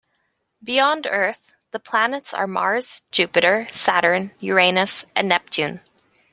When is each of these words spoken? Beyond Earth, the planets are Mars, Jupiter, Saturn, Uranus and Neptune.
Beyond 0.63 1.05
Earth, 1.07 1.53
the 1.69 1.79
planets 1.79 2.33
are 2.33 2.47
Mars, 2.47 3.03
Jupiter, 3.11 3.67
Saturn, 3.69 4.31
Uranus 4.39 5.05
and 5.15 5.29
Neptune. 5.29 5.79